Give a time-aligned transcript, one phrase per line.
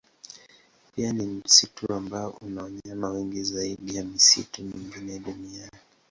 [0.95, 5.71] Pia ni msitu ambao una wanyama wengi zaidi ya misitu mingine duniani.